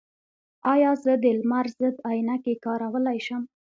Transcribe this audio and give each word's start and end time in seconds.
ایا 0.73 0.91
زه 1.03 1.13
د 1.23 1.25
لمر 1.39 1.65
ضد 1.79 1.95
عینکې 2.09 2.53
کارولی 2.65 3.17
شم؟ 3.25 3.43